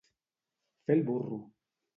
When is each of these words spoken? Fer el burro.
Fer 0.87 0.97
el 0.97 1.05
burro. 1.11 1.41